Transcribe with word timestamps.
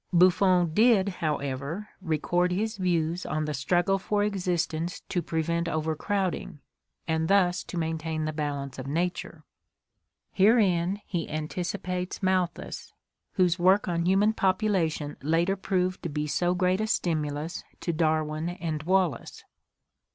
Buffon 0.11 0.73
did, 0.73 1.09
however, 1.09 1.89
record 2.01 2.51
his 2.51 2.77
views 2.77 3.23
on 3.23 3.45
the 3.45 3.53
struggle 3.53 3.99
for 3.99 4.23
existence 4.23 5.01
to 5.09 5.21
prevent 5.21 5.69
overcrowding 5.69 6.57
and 7.07 7.27
thus 7.27 7.63
to 7.65 7.77
main 7.77 7.99
tain 7.99 8.25
the 8.25 8.33
balance 8.33 8.79
of 8.79 8.87
nature. 8.87 9.43
Herein 10.31 10.99
he 11.05 11.29
anticipates 11.29 12.23
Malthus, 12.23 12.93
whose 13.33 13.59
work 13.59 13.87
on 13.87 14.07
human 14.07 14.33
population 14.33 15.17
later 15.21 15.55
proved 15.55 16.01
to 16.01 16.09
be 16.09 16.25
so 16.25 16.55
great 16.55 16.81
a 16.81 16.87
stimulus 16.87 17.63
to 17.81 17.93
Darwin 17.93 18.49
and 18.49 18.81
Wallace. 18.81 19.43